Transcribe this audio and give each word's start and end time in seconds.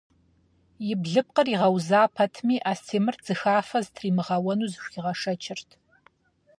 И 0.91 0.93
блыпкъыр 1.01 1.47
игъэуза 1.53 2.01
пэтми, 2.15 2.55
Астемыр 2.71 3.15
дзыхафэ 3.21 3.79
зытримыгъэуэну 3.85 4.69
зыхуигъэшэчырт. 4.71 5.69